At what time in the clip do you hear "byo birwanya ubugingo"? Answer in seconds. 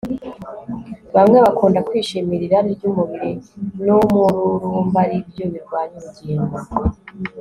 5.29-6.55